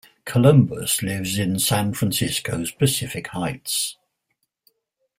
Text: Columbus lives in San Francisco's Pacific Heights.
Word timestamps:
Columbus 0.25 1.03
lives 1.03 1.37
in 1.37 1.59
San 1.59 1.93
Francisco's 1.93 2.71
Pacific 2.71 3.27
Heights. 3.27 3.97